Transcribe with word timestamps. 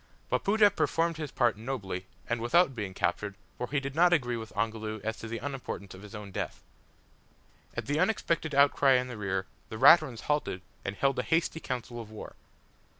Wapoota 0.31 0.75
performed 0.75 1.17
his 1.17 1.29
part 1.29 1.57
nobly 1.59 2.07
and 2.27 2.41
without 2.41 2.73
being 2.73 2.95
captured, 2.95 3.35
for 3.59 3.69
he 3.69 3.79
did 3.79 3.93
not 3.93 4.11
agree 4.11 4.35
with 4.35 4.51
Ongoloo 4.53 4.99
as 5.03 5.15
to 5.19 5.27
the 5.27 5.37
unimportance 5.39 5.93
of 5.93 6.01
his 6.01 6.15
own 6.15 6.31
death! 6.31 6.63
At 7.75 7.85
the 7.85 7.99
unexpected 7.99 8.55
outcry 8.55 8.93
in 8.93 9.09
the 9.09 9.15
rear 9.15 9.45
the 9.69 9.77
Raturans 9.77 10.21
halted, 10.21 10.63
and 10.83 10.95
held 10.95 11.19
a 11.19 11.21
hasty 11.21 11.59
council 11.59 12.01
of 12.01 12.09
war. 12.09 12.35